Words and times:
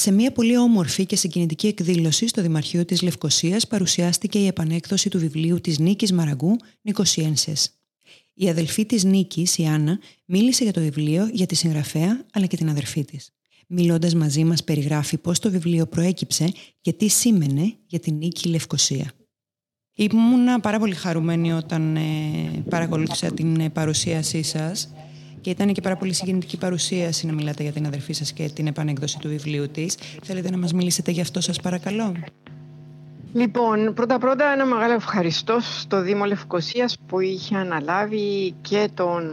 Σε 0.00 0.10
μια 0.10 0.32
πολύ 0.32 0.56
όμορφη 0.56 1.06
και 1.06 1.16
συγκινητική 1.16 1.66
εκδήλωση 1.66 2.28
στο 2.28 2.42
Δημαρχείο 2.42 2.84
της 2.84 3.02
Λευκοσίας 3.02 3.66
παρουσιάστηκε 3.66 4.38
η 4.38 4.46
επανέκδοση 4.46 5.08
του 5.08 5.18
βιβλίου 5.18 5.60
της 5.60 5.78
Νίκης 5.78 6.12
Μαραγκού 6.12 6.56
«Νικοσιένσες». 6.82 7.70
Η 8.34 8.48
αδελφή 8.48 8.86
της 8.86 9.04
Νίκης, 9.04 9.58
η 9.58 9.66
Άννα, 9.66 9.98
μίλησε 10.24 10.64
για 10.64 10.72
το 10.72 10.80
βιβλίο, 10.80 11.28
για 11.32 11.46
τη 11.46 11.54
συγγραφέα 11.54 12.24
αλλά 12.32 12.46
και 12.46 12.56
την 12.56 12.68
αδερφή 12.68 13.04
της. 13.04 13.30
Μιλώντας 13.66 14.14
μαζί 14.14 14.44
μας 14.44 14.64
περιγράφει 14.64 15.18
πώς 15.18 15.38
το 15.38 15.50
βιβλίο 15.50 15.86
προέκυψε 15.86 16.52
και 16.80 16.92
τι 16.92 17.08
σήμαινε 17.08 17.74
για 17.86 17.98
την 18.00 18.14
Νίκη 18.14 18.48
Λευκοσία. 18.48 19.12
Ήμουν 19.94 20.60
πάρα 20.60 20.78
πολύ 20.78 20.94
χαρούμενη 20.94 21.52
όταν 21.52 21.96
ε, 21.96 22.00
παρακολούθησα 22.68 23.32
την 23.32 23.60
ε, 23.60 23.70
παρουσίασή 23.70 24.42
σας 24.42 24.90
και 25.40 25.50
ήταν 25.50 25.72
και 25.72 25.80
πάρα 25.80 25.96
πολύ 25.96 26.12
συγκινητική 26.12 26.58
παρουσίαση 26.58 27.26
να 27.26 27.32
μιλάτε 27.32 27.62
για 27.62 27.72
την 27.72 27.86
αδερφή 27.86 28.12
σας 28.12 28.32
και 28.32 28.50
την 28.54 28.66
επανέκδοση 28.66 29.18
του 29.18 29.28
βιβλίου 29.28 29.68
της. 29.68 29.96
Θέλετε 30.22 30.50
να 30.50 30.58
μας 30.58 30.72
μιλήσετε 30.72 31.10
γι' 31.10 31.20
αυτό 31.20 31.40
σας 31.40 31.60
παρακαλώ; 31.60 32.14
Λοιπόν, 33.32 33.94
πρώτα-πρώτα 33.94 34.52
ένα 34.52 34.66
μεγάλο 34.66 34.92
ευχαριστώ 34.92 35.58
στο 35.60 36.02
Δήμο 36.02 36.24
Λευκοσίας 36.24 36.98
που 37.06 37.20
είχε 37.20 37.56
αναλάβει 37.56 38.54
και, 38.60 38.88
τον, 38.94 39.30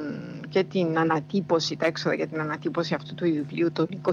και 0.49 0.63
την 0.63 0.97
ανατύπωση, 0.97 1.75
τα 1.75 1.85
έξοδα 1.85 2.15
για 2.15 2.27
την 2.27 2.39
ανατύπωση 2.39 2.93
αυτού 2.93 3.15
του 3.15 3.23
βιβλίου 3.23 3.71
των 3.71 3.87
20 4.03 4.11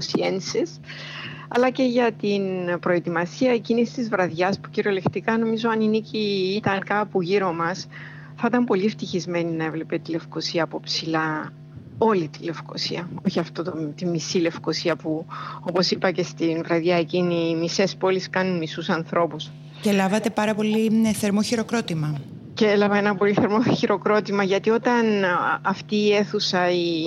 αλλά 1.47 1.69
και 1.69 1.83
για 1.83 2.11
την 2.11 2.43
προετοιμασία 2.79 3.51
εκείνης 3.51 3.93
της 3.93 4.09
βραδιάς 4.09 4.59
που 4.59 4.69
κυριολεκτικά 4.69 5.37
νομίζω 5.37 5.69
αν 5.69 5.81
η 5.81 5.87
Νίκη 5.87 6.53
ήταν 6.57 6.79
κάπου 6.79 7.21
γύρω 7.21 7.53
μας 7.53 7.87
θα 8.35 8.47
ήταν 8.47 8.63
πολύ 8.63 8.85
ευτυχισμένη 8.85 9.51
να 9.51 9.63
έβλεπε 9.63 9.97
τη 9.97 10.11
Λευκοσία 10.11 10.63
από 10.63 10.79
ψηλά 10.79 11.53
όλη 11.97 12.27
τη 12.27 12.43
Λευκοσία, 12.43 13.09
όχι 13.25 13.39
αυτό 13.39 13.63
το, 13.63 13.71
τη 13.95 14.05
μισή 14.05 14.37
Λευκοσία 14.37 14.95
που 14.95 15.25
όπως 15.61 15.91
είπα 15.91 16.11
και 16.11 16.23
στην 16.23 16.63
βραδιά 16.63 16.97
εκείνη 16.97 17.49
οι 17.49 17.55
μισές 17.55 17.95
πόλεις 17.95 18.29
κάνουν 18.29 18.57
μισούς 18.57 18.89
ανθρώπους. 18.89 19.51
Και 19.81 19.91
λάβατε 19.91 20.29
πάρα 20.29 20.55
πολύ 20.55 20.89
ναι, 20.89 21.13
θερμό 21.13 21.41
χειροκρότημα. 21.41 22.15
Και 22.53 22.67
έλαβα 22.67 22.97
ένα 22.97 23.15
πολύ 23.15 23.33
θερμό 23.33 23.63
χειροκρότημα 23.63 24.43
γιατί 24.43 24.69
όταν 24.69 25.05
αυτή 25.61 25.95
η 25.95 26.13
αίθουσα 26.13 26.69
η, 26.69 27.03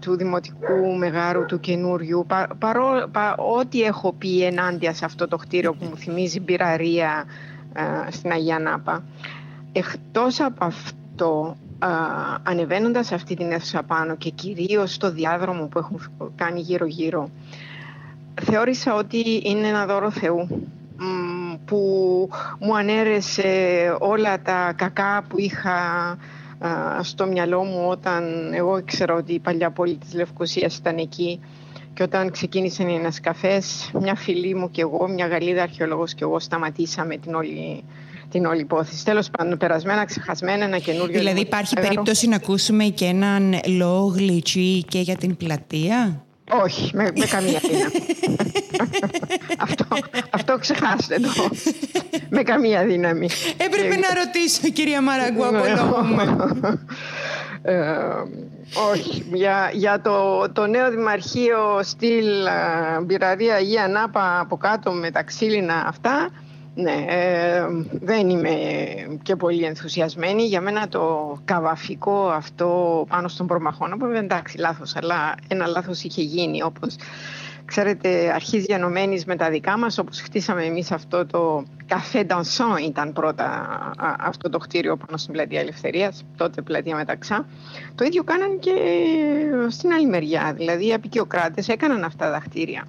του 0.00 0.16
Δημοτικού 0.16 0.96
Μεγάρου 0.98 1.44
του 1.46 1.60
καινούριου 1.60 2.26
παρό, 2.58 3.10
ό,τι 3.58 3.82
έχω 3.82 4.12
πει 4.12 4.44
ενάντια 4.44 4.94
σε 4.94 5.04
αυτό 5.04 5.28
το 5.28 5.36
κτίριο 5.36 5.74
που 5.74 5.84
μου 5.84 5.96
θυμίζει 5.96 6.40
μπειραρία 6.40 7.24
στην 8.10 8.30
Αγία 8.32 8.58
Νάπα 8.58 9.04
εκτός 9.72 10.40
από 10.40 10.64
αυτό 10.64 11.56
ανεβαίνοντας 12.42 13.12
αυτή 13.12 13.34
την 13.36 13.52
αίθουσα 13.52 13.82
πάνω 13.82 14.16
και 14.16 14.30
κυρίως 14.30 14.92
στο 14.92 15.10
διάδρομο 15.10 15.66
που 15.66 15.78
έχουν 15.78 16.00
κάνει 16.36 16.60
γύρω-γύρω 16.60 17.30
θεώρησα 18.40 18.94
ότι 18.94 19.42
είναι 19.44 19.66
ένα 19.66 19.86
δώρο 19.86 20.10
Θεού 20.10 20.48
που 21.64 21.78
μου 22.58 22.76
ανέρεσε 22.76 23.48
όλα 23.98 24.42
τα 24.42 24.72
κακά 24.76 25.24
που 25.28 25.38
είχα 25.38 25.76
στο 27.00 27.26
μυαλό 27.26 27.62
μου 27.62 27.86
όταν 27.88 28.52
εγώ 28.54 28.78
ήξερα 28.78 29.14
ότι 29.14 29.32
η 29.32 29.38
παλιά 29.38 29.70
πόλη 29.70 29.96
της 29.96 30.14
Λευκοσίας 30.14 30.76
ήταν 30.76 30.98
εκεί 30.98 31.40
και 31.94 32.02
όταν 32.02 32.30
ξεκίνησαν 32.30 32.88
οι 32.88 33.00
καφές, 33.22 33.90
μια 34.00 34.14
φίλη 34.14 34.54
μου 34.54 34.70
και 34.70 34.80
εγώ, 34.80 35.08
μια 35.08 35.26
Γαλλίδα 35.26 35.62
αρχαιολόγος 35.62 36.14
και 36.14 36.24
εγώ 36.24 36.40
σταματήσαμε 36.40 37.16
την 37.16 37.34
όλη 37.34 37.84
την 38.32 38.44
όλη 38.46 38.60
υπόθεση. 38.60 39.04
Τέλος 39.04 39.30
πάντων, 39.30 39.58
περασμένα, 39.58 40.04
ξεχασμένα, 40.04 40.64
ένα 40.64 40.78
καινούριο. 40.78 41.18
Δηλαδή, 41.18 41.40
υπάρχει 41.40 41.74
περίπτωση 41.74 42.28
να 42.28 42.36
ακούσουμε 42.36 42.84
και 42.84 43.04
έναν 43.04 43.60
λόγο 43.66 44.06
γλυτσί 44.06 44.84
και 44.88 44.98
για 44.98 45.16
την 45.16 45.36
πλατεία; 45.36 46.24
Όχι, 46.62 46.90
με, 46.94 47.10
με 47.16 47.26
καμία 47.26 47.60
δύναμη. 47.62 48.02
αυτό, 49.66 49.86
αυτό 50.30 50.58
ξεχάστε 50.58 51.18
το. 51.20 51.50
με 52.28 52.42
καμία 52.42 52.84
δύναμη. 52.84 53.28
Έπρεπε 53.56 53.96
να 53.96 54.08
ρωτήσω, 54.24 54.68
κυρία 54.72 55.02
Μαραγκού, 55.02 55.44
απολόγουμε. 55.44 56.24
ε, 57.62 57.74
όχι, 58.92 59.26
για, 59.32 59.70
για 59.72 60.00
το, 60.00 60.46
το 60.52 60.66
νέο 60.66 60.90
δημαρχείο 60.90 61.80
στυλ 61.82 62.26
Μπειραρία 63.02 63.54
Αγία 63.54 63.88
Νάπα 63.88 64.40
από 64.40 64.56
κάτω 64.56 64.92
με 64.92 65.10
τα 65.10 65.22
ξύλινα 65.22 65.84
αυτά 65.86 66.30
ναι, 66.74 67.04
ε, 67.08 67.62
δεν 67.90 68.30
είμαι 68.30 68.56
και 69.22 69.36
πολύ 69.36 69.64
ενθουσιασμένη. 69.64 70.42
Για 70.42 70.60
μένα 70.60 70.88
το 70.88 71.36
καβαφικό 71.44 72.28
αυτό 72.28 73.04
πάνω 73.08 73.28
στον 73.28 73.46
προμαχώνα, 73.46 73.96
που 73.96 74.06
εντάξει 74.06 74.58
λάθος, 74.58 74.96
αλλά 74.96 75.34
ένα 75.48 75.66
λάθος 75.66 76.02
είχε 76.02 76.22
γίνει 76.22 76.62
όπως 76.62 76.96
ξέρετε 77.72 78.32
αρχίζει 78.34 78.64
διανομένης 78.64 79.24
με 79.24 79.36
τα 79.36 79.50
δικά 79.50 79.78
μας 79.78 79.98
όπως 79.98 80.20
χτίσαμε 80.20 80.64
εμείς 80.64 80.92
αυτό 80.92 81.26
το 81.26 81.64
καφέ 81.86 82.26
Dansant 82.28 82.80
ήταν 82.86 83.12
πρώτα 83.12 83.68
αυτό 84.18 84.48
το 84.48 84.58
κτίριο 84.58 84.96
πάνω 84.96 85.16
στην 85.16 85.32
πλατεία 85.32 85.60
Ελευθερίας, 85.60 86.24
τότε 86.36 86.62
πλατεία 86.62 86.96
Μεταξά. 86.96 87.46
Το 87.94 88.04
ίδιο 88.04 88.22
κάναν 88.24 88.58
και 88.58 88.72
στην 89.68 89.92
άλλη 89.92 90.06
μεριά, 90.06 90.52
δηλαδή 90.56 90.86
οι 90.86 90.92
απεικιοκράτες 90.92 91.68
έκαναν 91.68 92.04
αυτά 92.04 92.30
τα 92.30 92.42
κτίρια 92.44 92.86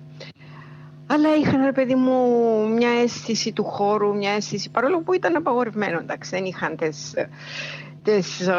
αλλά 1.07 1.35
είχαν, 1.35 1.63
ρε 1.65 1.71
παιδί 1.71 1.95
μου, 1.95 2.17
μια 2.67 2.89
αίσθηση 2.89 3.51
του 3.51 3.63
χώρου, 3.63 4.15
μια 4.15 4.31
αίσθηση, 4.31 4.69
παρόλο 4.69 5.01
που 5.01 5.13
ήταν 5.13 5.35
απαγορευμένο, 5.35 5.99
εντάξει, 5.99 6.29
δεν 6.29 6.45
είχαν 6.45 6.75
τις, 6.75 7.13
τις, 8.03 8.49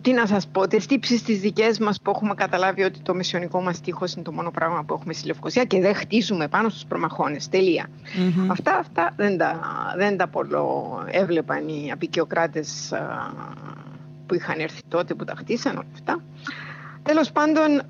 τι 0.00 0.12
να 0.12 0.26
σας 0.26 0.48
πω, 0.52 0.66
τις 0.68 0.86
τύψεις 0.86 1.22
τις 1.22 1.40
δικές 1.40 1.78
μας 1.78 2.00
που 2.00 2.10
έχουμε 2.10 2.34
καταλάβει 2.34 2.82
ότι 2.82 3.00
το 3.00 3.14
μεσαιωνικό 3.14 3.62
μας 3.62 3.80
τείχος 3.80 4.12
είναι 4.12 4.24
το 4.24 4.32
μόνο 4.32 4.50
πράγμα 4.50 4.84
που 4.84 4.94
έχουμε 4.94 5.12
στη 5.12 5.26
Λευκοσία 5.26 5.64
και 5.64 5.80
δεν 5.80 5.94
χτίζουμε 5.94 6.48
πάνω 6.48 6.68
στους 6.68 6.84
προμαχώνες, 6.84 7.48
Αυτά, 8.50 8.76
αυτά 8.76 9.12
δεν 9.16 9.38
τα, 9.38 9.60
δεν 9.96 10.16
τα 10.16 10.28
πολλο 10.28 10.86
έβλεπαν 11.10 11.68
οι 11.68 11.90
απεικιοκράτες 11.92 12.92
που 14.26 14.34
είχαν 14.34 14.58
έρθει 14.58 14.80
τότε 14.88 15.14
που 15.14 15.24
τα 15.24 15.34
χτίσαν 15.36 15.76
όλα 15.76 15.86
αυτά. 15.92 16.22
Τέλος 17.02 17.32
πάντων, 17.32 17.82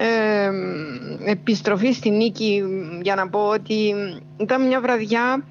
επιστροφή 1.25 1.93
στη 1.93 2.11
νίκη 2.11 2.63
για 3.03 3.15
να 3.15 3.29
πω 3.29 3.49
ότι 3.49 3.95
ήταν 4.37 4.67
μια 4.67 4.81
βραδιά 4.81 5.45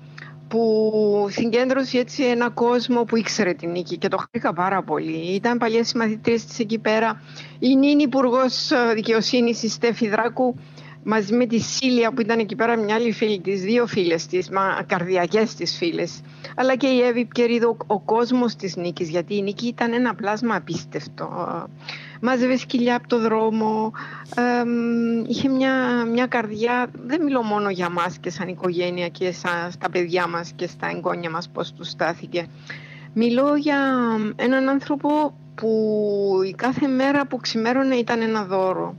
που 0.50 1.28
συγκέντρωσε 1.30 1.98
έτσι 1.98 2.24
ένα 2.24 2.50
κόσμο 2.50 3.04
που 3.04 3.18
ήξερε 3.18 3.54
την 3.54 3.72
νίκη 3.72 3.98
και 3.98 4.08
το 4.08 4.18
χάρηκα 4.18 4.54
πάρα 4.54 4.84
πολύ. 4.84 5.34
Ήταν 5.36 5.58
παλιές 5.58 5.88
συμμαθητρίες 5.88 6.46
της 6.46 6.60
εκεί 6.60 6.80
πέρα. 6.80 7.22
Η 7.60 7.76
νίνη 7.76 8.04
υπουργός 8.04 8.72
δικαιοσύνης, 8.94 9.64
η 9.64 9.70
Στέφη 9.70 10.10
Δράκου, 10.10 10.56
μαζί 11.04 11.34
με 11.34 11.46
τη 11.46 11.60
Σίλια 11.60 12.12
που 12.12 12.22
ήταν 12.22 12.40
εκεί 12.40 12.56
πέρα 12.56 12.78
μια 12.78 12.96
άλλη 12.96 13.12
φίλη 13.12 13.40
της, 13.40 13.62
δύο 13.62 13.88
φίλες 13.88 14.26
της, 14.26 14.50
μα 14.50 14.84
καρδιακές 14.88 15.56
της 15.56 15.78
φίλες, 15.78 16.22
αλλά 16.56 16.76
και 16.76 16.88
η 16.88 17.02
Εύη 17.02 17.26
Πκερίδο, 17.26 17.78
ο 17.88 18.00
κόσμος 18.00 18.56
της 18.56 18.76
Νίκης, 18.76 19.10
γιατί 19.10 19.36
η 19.38 19.42
Νίκη 19.42 19.68
ήταν 19.68 19.94
ένα 19.94 20.16
πλάσμα 20.16 20.56
απίστευτο. 20.56 21.28
Μάζευε 22.22 22.58
σκυλιά 22.58 22.96
από 22.96 23.08
το 23.08 23.20
δρόμο, 23.20 23.92
είχε 25.28 25.50
μια, 25.50 26.06
μια 26.12 26.28
καρδιά, 26.28 26.90
δεν 27.06 27.24
μιλώ 27.24 27.44
μόνο 27.44 27.70
για 27.70 27.90
μας 27.90 28.18
και 28.18 28.30
σαν 28.30 28.48
οικογένεια 28.48 29.08
και 29.08 29.32
σαν, 29.32 29.72
στα 29.72 29.90
παιδιά 29.90 30.28
μας 30.28 30.52
και 30.56 30.68
στα 30.68 30.90
εγγόνια 30.96 31.30
μας 31.30 31.50
πώς 31.50 31.74
τους 31.74 31.90
στάθηκε. 31.90 32.48
Μιλώ 33.14 33.56
για 33.56 33.78
έναν 34.36 34.70
άνθρωπο 34.70 35.38
που 35.56 35.70
η 36.48 36.54
κάθε 36.54 36.88
μέρα 36.88 37.28
που 37.28 37.38
ξημέρωνε 37.38 37.96
ήταν 37.96 38.22
ένα 38.22 38.44
δώρο 38.44 38.96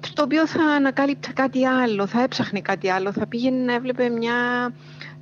στο 0.00 0.22
οποίο 0.22 0.46
θα 0.46 0.62
ανακάλυψε 0.64 1.32
κάτι 1.32 1.66
άλλο, 1.66 2.06
θα 2.06 2.22
έψαχνε 2.22 2.60
κάτι 2.60 2.90
άλλο, 2.90 3.12
θα 3.12 3.26
πήγαινε 3.26 3.64
να 3.64 3.74
έβλεπε 3.74 4.08
μια 4.08 4.34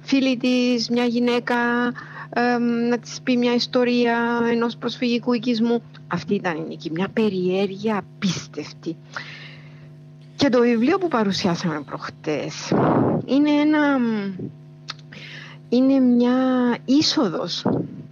φίλη 0.01 0.37
της, 0.37 0.89
μια 0.89 1.05
γυναίκα, 1.05 1.57
να 2.89 2.99
της 2.99 3.21
πει 3.23 3.37
μια 3.37 3.55
ιστορία 3.55 4.41
ενός 4.51 4.77
προσφυγικού 4.77 5.33
οικισμού. 5.33 5.83
Αυτή 6.07 6.35
ήταν 6.35 6.57
η 6.57 6.65
νίκη, 6.69 6.91
μια 6.91 7.09
περιέργεια 7.13 7.97
απίστευτη. 7.97 8.97
Και 10.37 10.49
το 10.49 10.61
βιβλίο 10.61 10.99
που 10.99 11.09
παρουσιάσαμε 11.09 11.81
προχτές 11.81 12.73
είναι 13.25 13.51
ένα... 13.51 13.99
Είναι 15.69 15.99
μια 15.99 16.35
είσοδος 16.85 17.65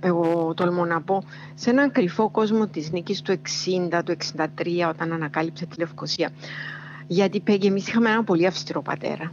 εγώ 0.06 0.54
τολμώ 0.56 0.84
να 0.84 1.02
πω, 1.02 1.24
σε 1.54 1.70
έναν 1.70 1.92
κρυφό 1.92 2.30
κόσμο 2.30 2.66
της 2.66 2.90
νίκης 2.90 3.22
του 3.22 3.40
60, 3.92 4.02
του 4.04 4.16
63, 4.36 4.46
όταν 4.88 5.12
ανακάλυψε 5.12 5.66
τη 5.66 5.78
Λευκοσία. 5.78 6.30
Γιατί 7.06 7.40
πήγε, 7.40 7.68
εμείς 7.68 7.88
είχαμε 7.88 8.10
ένα 8.10 8.24
πολύ 8.24 8.46
αυστηρό 8.46 8.82
πατέρα. 8.82 9.32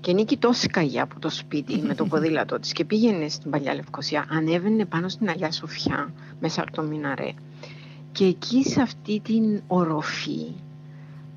Και 0.00 0.12
Νίκη 0.12 0.36
τόσο 0.36 0.66
καγιά 0.70 1.02
από 1.02 1.20
το 1.20 1.30
σπίτι 1.30 1.78
με 1.78 1.94
το 1.94 2.04
ποδήλατό 2.04 2.58
της 2.58 2.72
και 2.72 2.84
πήγαινε 2.84 3.28
στην 3.28 3.50
παλιά 3.50 3.74
Λευκοσία. 3.74 4.26
Ανέβαινε 4.30 4.84
πάνω 4.84 5.08
στην 5.08 5.28
Αγιά 5.28 5.52
Σοφιά, 5.52 6.12
μέσα 6.40 6.62
από 6.62 6.72
το 6.72 6.82
Μιναρέ. 6.82 7.32
Και 8.12 8.24
εκεί 8.24 8.62
σε 8.62 8.80
αυτή 8.80 9.20
την 9.20 9.62
οροφή 9.66 10.46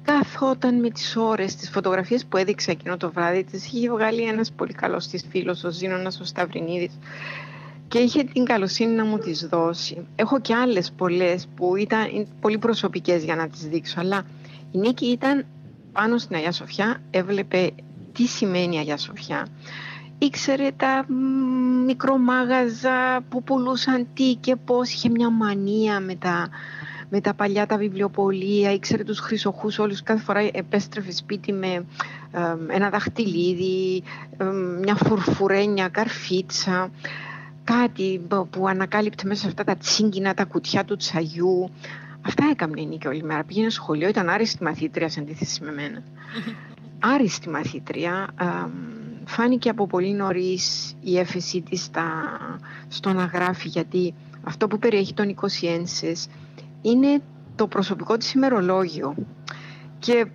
καθόταν 0.03 0.79
με 0.79 0.89
τις 0.89 1.15
ώρες, 1.15 1.55
τις 1.55 1.69
φωτογραφίες 1.69 2.25
που 2.25 2.37
έδειξα 2.37 2.71
εκείνο 2.71 2.97
το 2.97 3.11
βράδυ 3.11 3.43
τις 3.43 3.65
είχε 3.65 3.89
βγάλει 3.89 4.21
ένας 4.21 4.51
πολύ 4.51 4.73
καλός 4.73 5.07
της 5.07 5.25
φίλος, 5.29 5.63
ο 5.63 5.71
Ζήνωνας 5.71 6.19
ο 6.19 6.23
Σταυρινίδης 6.23 6.97
και 7.87 7.99
είχε 7.99 8.23
την 8.23 8.45
καλοσύνη 8.45 8.93
να 8.93 9.05
μου 9.05 9.17
τις 9.17 9.47
δώσει. 9.47 10.07
Έχω 10.15 10.39
και 10.39 10.53
άλλες 10.53 10.91
πολλές 10.97 11.47
που 11.55 11.75
ήταν 11.75 12.27
πολύ 12.41 12.57
προσωπικές 12.57 13.23
για 13.23 13.35
να 13.35 13.47
τις 13.47 13.67
δείξω, 13.67 13.99
αλλά 13.99 14.25
η 14.71 14.77
Νίκη 14.77 15.05
ήταν 15.05 15.45
πάνω 15.99 16.17
στην 16.17 16.35
Αγιά 16.35 16.51
Σοφιά, 16.51 17.01
έβλεπε 17.11 17.71
τι 18.13 18.25
σημαίνει 18.25 18.77
Αγιά 18.77 18.97
Σοφιά. 18.97 19.47
Ήξερε 20.17 20.71
τα 20.77 21.05
μικρομάγαζα 21.85 23.21
που 23.29 23.43
πουλούσαν 23.43 24.07
τι 24.13 24.35
και 24.35 24.55
πώς, 24.55 24.93
είχε 24.93 25.09
μια 25.09 25.29
μανία 25.29 25.99
με 25.99 26.15
τα 26.15 26.49
με 27.09 27.21
τα 27.21 27.33
παλιά 27.33 27.65
τα 27.65 27.77
βιβλιοπολία, 27.77 28.73
ήξερε 28.73 29.03
τους 29.03 29.19
χρυσοχούς 29.19 29.79
όλους, 29.79 30.03
κάθε 30.03 30.23
φορά 30.23 30.49
επέστρεφε 30.51 31.11
σπίτι 31.11 31.53
με 31.53 31.85
ένα 32.67 32.89
δαχτυλίδι, 32.89 34.03
μια 34.81 34.95
φουρφουρένια 34.95 35.87
καρφίτσα, 35.87 36.89
κάτι 37.63 38.21
που 38.49 38.67
ανακάλυπτε 38.67 39.27
μέσα 39.27 39.41
σε 39.41 39.47
αυτά 39.47 39.63
τα 39.63 39.75
τσίγκινα, 39.75 40.33
τα 40.33 40.45
κουτιά 40.45 40.85
του 40.85 40.95
τσαγιού. 40.95 41.69
Αυτά 42.21 42.47
έκαμε 42.51 42.81
η 42.81 42.85
Νίκη 42.85 43.07
όλη 43.07 43.23
μέρα. 43.23 43.43
Πήγαινε 43.43 43.69
σχολείο, 43.69 44.07
ήταν 44.07 44.29
άριστη 44.29 44.63
μαθήτρια 44.63 45.09
σε 45.09 45.19
αντίθεση 45.19 45.63
με 45.63 45.71
μένα. 45.71 46.03
άριστη 46.99 47.49
μαθήτρια. 47.49 48.27
φάνηκε 49.25 49.69
από 49.69 49.87
πολύ 49.87 50.13
νωρίς 50.13 50.95
η 51.01 51.17
έφεση 51.17 51.61
της 51.61 51.89
στο 52.87 53.13
να 53.13 53.25
γράφει 53.25 53.67
γιατί 53.67 54.13
αυτό 54.43 54.67
που 54.67 54.79
περιέχει 54.79 55.13
τον 55.13 55.35
20 55.35 55.45
είναι 56.81 57.21
το 57.55 57.67
προσωπικό 57.67 58.17
της 58.17 58.33
ημερολόγιο. 58.33 59.15
Και 59.99 60.25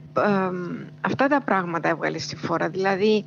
αυτά 1.00 1.28
τα 1.28 1.40
πράγματα 1.40 1.88
έβγαλε 1.88 2.18
στη 2.18 2.36
φόρα. 2.36 2.68
Δηλαδή, 2.68 3.24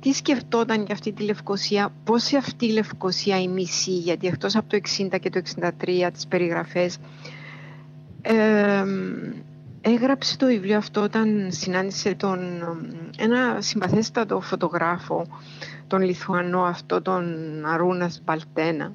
τι 0.00 0.12
σκεφτόταν 0.12 0.84
για 0.84 0.94
αυτή 0.94 1.12
τη 1.12 1.22
Λευκοσία, 1.22 1.92
πώς 2.04 2.32
αυτή 2.32 2.66
η 2.66 2.72
Λευκοσία 2.72 3.40
η 3.40 3.48
μισή, 3.48 3.90
γιατί 3.92 4.26
εκτός 4.26 4.56
από 4.56 4.68
το 4.68 4.76
60 4.76 5.18
και 5.20 5.30
το 5.30 5.38
63 5.38 6.10
τις 6.12 6.26
περιγραφές, 6.26 6.98
έγραψε 9.80 10.36
το 10.36 10.46
βιβλίο 10.46 10.76
αυτό 10.76 11.02
όταν 11.02 11.48
συνάντησε 11.50 12.14
τον, 12.14 12.38
ένα 13.18 13.60
συμπαθέστατο 13.60 14.40
φωτογράφο, 14.40 15.26
τον 15.86 16.02
Λιθουανό 16.02 16.62
αυτό, 16.62 17.02
τον 17.02 17.24
Αρούνας 17.66 18.20
Μπαλτένα, 18.24 18.92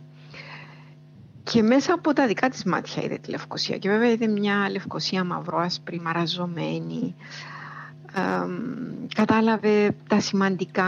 και 1.44 1.62
μέσα 1.62 1.94
από 1.94 2.14
τα 2.14 2.28
δικά 2.28 2.50
της 2.50 2.64
μάτια 2.64 3.04
είδε 3.04 3.18
τη 3.18 3.30
Λευκοσία. 3.30 3.78
Και 3.78 3.90
βέβαια 3.90 4.10
είδε 4.10 4.28
μια 4.28 4.70
Λευκοσία 4.70 5.24
μαυρό-άσπρη, 5.24 6.00
μαραζωμένη. 6.00 7.16
κατάλαβε 9.16 9.96
τα 10.10 10.20
σημαντικά, 10.20 10.86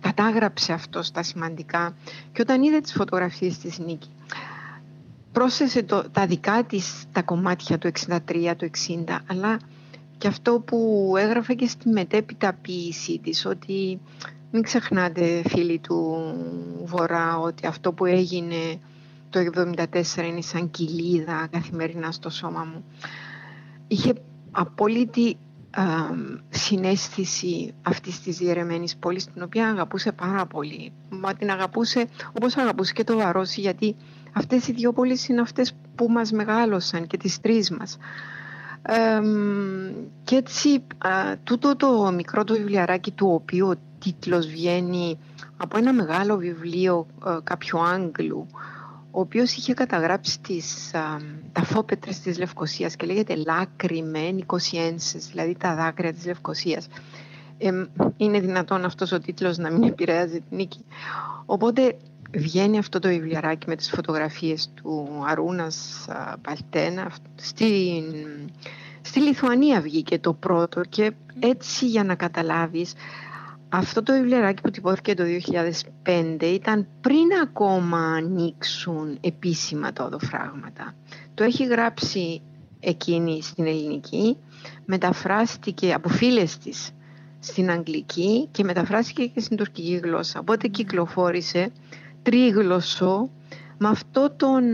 κατάγραψε 0.00 0.72
αυτό 0.72 1.12
τα 1.12 1.22
σημαντικά. 1.22 1.94
Και 2.32 2.40
όταν 2.40 2.62
είδε 2.62 2.80
τις 2.80 2.92
φωτογραφίες 2.92 3.58
της 3.58 3.78
Νίκη, 3.78 4.10
πρόσθεσε 5.32 5.82
το, 5.82 6.04
τα 6.12 6.26
δικά 6.26 6.64
της 6.64 7.04
τα 7.12 7.22
κομμάτια 7.22 7.78
του 7.78 7.90
63, 8.06 8.18
του 8.56 8.70
60, 9.06 9.18
αλλά 9.26 9.58
και 10.18 10.28
αυτό 10.28 10.60
που 10.60 11.12
έγραφε 11.18 11.54
και 11.54 11.66
στη 11.66 11.88
μετέπειτα 11.88 12.52
ποίησή 12.52 13.18
της, 13.18 13.46
ότι 13.46 14.00
μην 14.50 14.62
ξεχνάτε 14.62 15.42
φίλοι 15.48 15.78
του 15.78 16.22
Βορρά, 16.84 17.38
ότι 17.38 17.66
αυτό 17.66 17.92
που 17.92 18.06
έγινε 18.06 18.80
το 19.30 19.40
1974 19.54 20.24
είναι 20.26 20.40
σαν 20.40 20.70
κοιλίδα 20.70 21.48
καθημερινά 21.50 22.12
στο 22.12 22.30
σώμα 22.30 22.64
μου. 22.64 22.84
Είχε 23.88 24.12
απόλυτη 24.50 25.36
α, 25.70 25.82
συνέστηση 26.48 27.74
αυτής 27.82 28.20
της 28.20 28.36
διαιρεμένης 28.36 28.96
πόλης 28.96 29.24
την 29.24 29.42
οποία 29.42 29.68
αγαπούσε 29.68 30.12
πάρα 30.12 30.46
πολύ. 30.46 30.92
Μα 31.10 31.34
την 31.34 31.50
αγαπούσε 31.50 32.08
όπως 32.32 32.56
αγαπούσε 32.56 32.92
και 32.92 33.04
το 33.04 33.16
Βαρόσι 33.16 33.60
γιατί 33.60 33.96
αυτές 34.32 34.68
οι 34.68 34.72
δύο 34.72 34.92
πόλεις 34.92 35.28
είναι 35.28 35.40
αυτές 35.40 35.74
που 35.94 36.06
μας 36.10 36.32
μεγάλωσαν 36.32 37.06
και 37.06 37.16
τις 37.16 37.40
τρεις 37.40 37.70
μας. 37.70 37.98
και 40.24 40.36
έτσι 40.36 40.82
τούτο 41.44 41.76
το 41.76 42.12
μικρό 42.12 42.44
το 42.44 42.54
βιβλιαράκι 42.54 43.10
του 43.10 43.30
οποίου 43.32 43.68
ο 43.68 43.74
τίτλος 43.98 44.46
βγαίνει 44.46 45.18
από 45.56 45.78
ένα 45.78 45.92
μεγάλο 45.92 46.36
βιβλίο 46.36 47.06
κάποιου 47.44 47.78
Άγγλου 47.80 48.46
ο 49.10 49.20
οποίος 49.20 49.52
είχε 49.56 49.74
καταγράψει 49.74 50.40
τις, 50.40 50.94
α, 50.94 51.00
τα 51.52 51.62
φόπετρες 51.64 52.20
της 52.20 52.38
Λευκοσίας 52.38 52.96
και 52.96 53.06
λέγεται 53.06 53.36
«Λάκριμε 53.36 54.30
Νικοσιένσες», 54.30 55.26
δηλαδή 55.26 55.56
τα 55.58 55.74
δάκρυα 55.74 56.12
της 56.12 56.26
Λευκοσίας. 56.26 56.88
είναι 58.16 58.40
δυνατόν 58.40 58.84
αυτός 58.84 59.12
ο 59.12 59.20
τίτλος 59.20 59.58
να 59.58 59.70
μην 59.70 59.82
επηρεάζει 59.82 60.38
την 60.48 60.56
νίκη. 60.56 60.84
Οπότε 61.46 61.96
βγαίνει 62.36 62.78
αυτό 62.78 62.98
το 62.98 63.08
βιβλιαράκι 63.08 63.68
με 63.68 63.76
τις 63.76 63.90
φωτογραφίες 63.90 64.70
του 64.74 65.22
Αρούνας 65.26 66.06
Παλτένα. 66.42 67.12
Στη, 67.36 68.02
στη 69.00 69.20
Λιθουανία 69.20 69.80
βγήκε 69.80 70.18
το 70.18 70.32
πρώτο 70.32 70.80
και 70.88 71.12
έτσι 71.38 71.86
για 71.86 72.04
να 72.04 72.14
καταλάβεις 72.14 72.92
αυτό 73.72 74.02
το 74.02 74.12
βιβλιαράκι 74.12 74.62
που 74.62 74.70
τυπώθηκε 74.70 75.14
το 75.14 75.24
2005 76.04 76.42
ήταν 76.42 76.86
πριν 77.00 77.26
ακόμα 77.42 77.98
ανοίξουν 77.98 79.18
επίσημα 79.20 79.92
τα 79.92 80.04
οδοφράγματα. 80.04 80.94
Το 81.34 81.44
έχει 81.44 81.66
γράψει 81.66 82.42
εκείνη 82.80 83.42
στην 83.42 83.66
ελληνική, 83.66 84.36
μεταφράστηκε 84.84 85.92
από 85.92 86.08
φίλες 86.08 86.58
της 86.58 86.90
στην 87.40 87.70
αγγλική 87.70 88.48
και 88.50 88.64
μεταφράστηκε 88.64 89.26
και 89.26 89.40
στην 89.40 89.56
τουρκική 89.56 90.00
γλώσσα. 90.02 90.40
Οπότε 90.40 90.68
κυκλοφόρησε 90.68 91.72
τρίγλωσσο 92.22 93.30
με 93.78 93.88
αυτό 93.88 94.30
τον... 94.36 94.64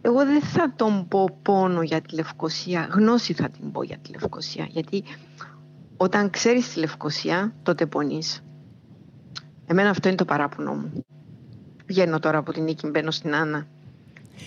εγώ 0.00 0.24
δεν 0.24 0.42
θα 0.42 0.72
τον 0.76 1.08
πω 1.08 1.38
πόνο 1.42 1.82
για 1.82 2.00
τη 2.00 2.14
Λευκοσία, 2.14 2.88
γνώση 2.90 3.32
θα 3.32 3.48
την 3.48 3.72
πω 3.72 3.82
για 3.82 3.98
τη 4.02 4.10
Λευκοσία, 4.10 4.66
γιατί 4.70 5.04
όταν 5.96 6.30
ξέρεις 6.30 6.72
τη 6.72 6.78
Λευκοσία, 6.78 7.54
τότε 7.62 7.86
πονείς. 7.86 8.42
Εμένα 9.66 9.90
αυτό 9.90 10.08
είναι 10.08 10.16
το 10.16 10.24
παράπονο 10.24 10.72
μου. 10.72 11.04
Βγαίνω 11.86 12.18
τώρα 12.18 12.38
από 12.38 12.52
την 12.52 12.62
νίκη, 12.62 12.86
μπαίνω 12.86 13.10
στην 13.10 13.34
Άννα. 13.34 13.66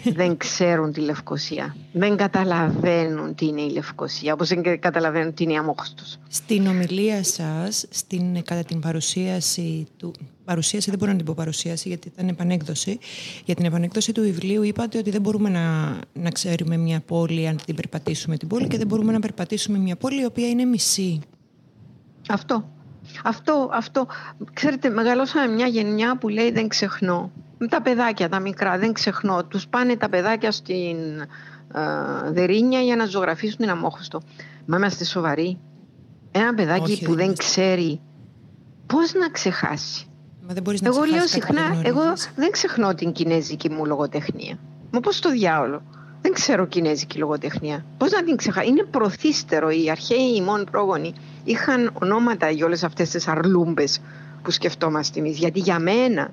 Δεν 0.04 0.38
ξέρουν 0.38 0.92
τη 0.92 1.00
Λευκοσία. 1.00 1.76
Δεν 1.92 2.18
καταλαβαίνουν 2.18 3.36
τι 3.36 3.46
είναι 3.46 3.62
η 3.62 3.70
Λευκοσία, 3.70 4.34
όπως 4.34 4.50
δεν 4.50 4.80
καταλαβαίνουν 4.80 5.34
τι 5.34 5.44
είναι 5.44 5.54
η 5.54 5.58
Αμόχωστος. 5.58 6.18
Στην 6.30 6.68
ομιλία 6.68 7.24
σας, 7.24 7.86
στην, 7.90 8.44
κατά 8.44 8.64
την 8.64 8.80
παρουσίαση 8.80 9.88
του... 9.98 10.14
Παρουσίαση 10.46 10.90
δεν 10.90 11.00
μπορώ 11.00 11.12
να 11.12 11.18
την 11.18 11.26
πω 11.26 11.34
παρουσίαση 11.34 11.88
γιατί 11.88 12.08
ήταν 12.08 12.28
επανέκδοση. 12.28 13.00
Για 13.46 13.56
την 13.56 13.66
επανέκδοση 13.66 14.12
του 14.12 14.22
βιβλίου 14.22 14.64
είπατε 14.64 14.98
ότι 14.98 15.10
δεν 15.10 15.22
μπορούμε 15.22 15.50
να, 15.50 15.98
να 16.14 16.30
ξέρουμε 16.30 16.78
μια 16.78 17.00
πόλη 17.00 17.48
αν 17.48 17.58
την 17.66 17.76
περπατήσουμε 17.76 18.38
την 18.38 18.48
πόλη 18.48 18.68
και 18.68 18.78
δεν 18.78 18.88
μπορούμε 18.88 19.12
να 19.12 19.20
περπατήσουμε 19.20 19.78
μια 19.78 19.96
πόλη 19.96 20.22
η 20.22 20.26
οποία 20.26 20.50
είναι 20.50 20.66
μισή. 20.66 21.20
Αυτό. 22.30 22.72
Αυτό, 23.24 23.70
αυτό. 23.74 24.08
Ξέρετε, 24.54 24.90
μεγαλώσαμε 24.90 25.54
μια 25.54 25.68
γενιά 25.68 26.18
που 26.18 26.30
λέει 26.30 26.52
δεν 26.52 26.68
ξεχνώ. 26.68 27.32
Με 27.64 27.70
τα 27.70 27.82
παιδάκια, 27.82 28.30
τα 28.30 28.40
μικρά, 28.40 28.78
δεν 28.78 28.94
ξεχνώ. 28.94 29.44
Τους 29.44 29.68
πάνε 29.68 29.96
τα 29.96 30.10
παιδάκια 30.10 30.52
στην 30.52 30.98
ε, 31.20 32.32
Δερίνια 32.32 32.80
για 32.80 32.96
να 32.96 33.06
ζωγραφίσουν 33.06 33.58
την 33.58 33.70
αμόχωστο. 33.70 34.22
Μα 34.66 34.78
είμαστε 34.78 35.04
σοβαροί. 35.04 35.60
Ένα 36.32 36.54
παιδάκι 36.54 37.02
που 37.06 37.16
δεν 37.16 37.36
ξέρει 37.36 38.02
πώς 38.86 39.14
να 39.14 39.30
ξεχάσει; 39.30 40.08
Μα 40.48 40.54
δεν 40.54 40.64
μπορείς 40.64 40.82
να 40.82 40.88
εγώ 40.88 41.04
λέω 41.04 41.28
συχνά, 41.28 41.82
εγώ 41.84 42.02
δεν 42.36 42.52
ξεχνώ 42.52 42.96
την 42.96 43.12
κινέζικη 43.12 43.70
μου 43.70 43.86
λογοτεχνία. 43.86 44.58
Μα 44.92 45.00
πώς 45.00 45.20
το 45.20 45.30
διάολο; 45.30 45.82
Δεν 46.22 46.34
ξέρω 46.34 46.66
κινέζικη 46.66 47.18
λογοτεχνία. 47.18 47.86
Πώς 47.98 48.12
να 48.12 48.24
την 48.24 48.36
ξεχάσω. 48.36 48.68
Είναι 48.68 48.84
προθύστερο. 48.84 49.70
Οι 49.70 49.90
αρχαίοι 49.90 50.36
ημών 50.36 50.66
πρόγονοι 50.72 51.14
είχαν 51.44 51.92
ονόματα 52.02 52.50
για 52.50 52.66
όλες 52.66 52.84
αυτές 52.84 53.10
τις 53.10 53.28
αρλούμπες 53.28 54.02
που 54.44 54.52
σκεφτόμαστε 54.52 55.20
εμείς. 55.20 55.38
Γιατί 55.38 55.60
για 55.60 55.80
μένα 55.80 56.32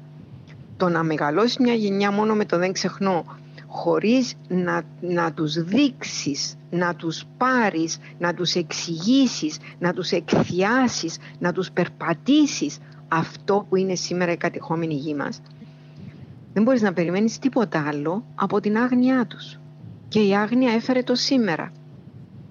το 0.81 0.89
να 0.89 1.03
μεγαλώσεις 1.03 1.59
μια 1.59 1.75
γενιά 1.75 2.11
μόνο 2.11 2.35
με 2.35 2.45
το 2.45 2.59
δεν 2.59 2.73
ξεχνώ 2.73 3.25
χωρίς 3.67 4.35
να, 4.49 4.83
να 5.01 5.33
τους 5.33 5.63
δείξεις, 5.63 6.57
να 6.71 6.95
τους 6.95 7.25
πάρεις, 7.37 7.99
να 8.19 8.35
τους 8.35 8.55
εξηγήσεις, 8.55 9.59
να 9.79 9.93
τους 9.93 10.11
εκθιάσεις, 10.11 11.19
να 11.39 11.53
τους 11.53 11.71
περπατήσεις 11.71 12.79
αυτό 13.09 13.67
που 13.69 13.77
είναι 13.77 13.95
σήμερα 13.95 14.33
η 14.33 14.37
κατεχόμενη 14.37 14.95
γη 14.95 15.15
μας. 15.15 15.41
Δεν 16.53 16.63
μπορείς 16.63 16.83
να 16.83 16.93
περιμένεις 16.93 17.39
τίποτα 17.39 17.85
άλλο 17.89 18.25
από 18.35 18.61
την 18.61 18.77
άγνοιά 18.77 19.27
τους. 19.27 19.59
Και 20.09 20.21
η 20.21 20.37
άγνοια 20.37 20.73
έφερε 20.73 21.03
το 21.03 21.15
σήμερα. 21.15 21.73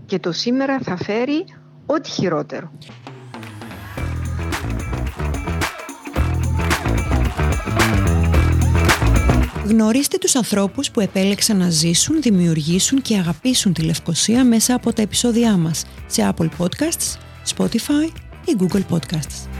Και 0.05 0.19
το 0.19 0.31
σήμερα 0.31 0.79
θα 0.79 0.95
φέρει 0.97 1.45
ό,τι 1.85 2.09
χειρότερο. 2.09 2.71
Γνωρίστε 9.69 10.17
τους 10.17 10.35
ανθρώπους 10.35 10.91
που 10.91 10.99
επέλεξαν 10.99 11.57
να 11.57 11.69
ζήσουν, 11.69 12.21
δημιουργήσουν 12.21 13.01
και 13.01 13.17
αγαπήσουν 13.17 13.73
τη 13.73 13.81
Λευκοσία 13.81 14.43
μέσα 14.43 14.73
από 14.73 14.93
τα 14.93 15.01
επεισόδια 15.01 15.57
μας 15.57 15.85
σε 16.07 16.33
Apple 16.33 16.49
Podcasts, 16.57 17.17
Spotify 17.55 18.09
ή 18.45 18.55
Google 18.59 18.83
Podcasts. 18.89 19.58